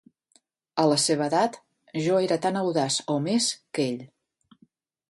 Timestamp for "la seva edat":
0.91-1.59